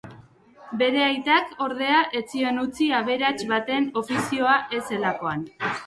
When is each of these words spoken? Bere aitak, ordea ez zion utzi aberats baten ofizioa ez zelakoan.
Bere 0.81 1.03
aitak, 1.07 1.53
ordea 1.67 2.01
ez 2.21 2.23
zion 2.33 2.59
utzi 2.65 2.89
aberats 3.03 3.39
baten 3.55 3.89
ofizioa 4.05 4.61
ez 4.81 4.85
zelakoan. 4.95 5.51